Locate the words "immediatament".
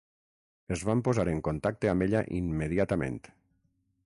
2.41-3.25